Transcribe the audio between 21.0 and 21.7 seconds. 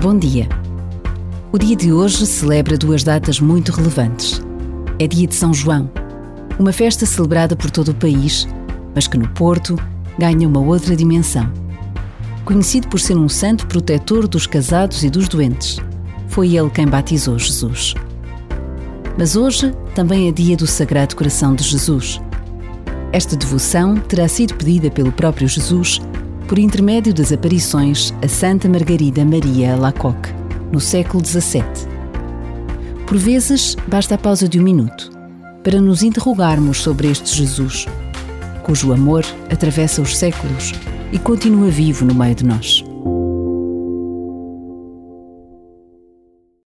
Coração de